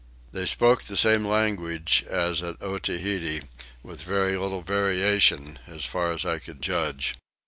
They 0.31 0.47
spoke 0.47 0.81
the 0.85 0.97
same 0.97 1.23
language 1.27 2.03
as 2.09 2.41
at 2.41 2.59
Otaheite, 2.59 3.43
with 3.83 4.01
very 4.01 4.35
little 4.35 4.63
variation 4.63 5.59
as 5.67 5.85
far 5.85 6.11
as 6.11 6.25
I 6.25 6.39
could 6.39 6.59
judge. 6.59 7.13